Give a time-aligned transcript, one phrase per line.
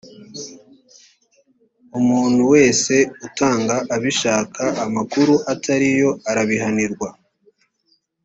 [1.99, 2.95] umuntu wese
[3.27, 7.09] utanga abishaka amakuru atariyo, arabihanirwa